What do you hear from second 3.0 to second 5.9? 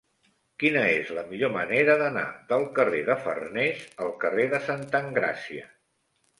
de Farnés al carrer de Santa Engràcia?